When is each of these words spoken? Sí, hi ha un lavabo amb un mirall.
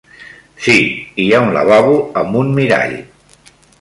Sí, 0.67 0.77
hi 1.23 1.27
ha 1.35 1.41
un 1.49 1.53
lavabo 1.57 1.99
amb 2.23 2.41
un 2.41 2.51
mirall. 2.61 2.97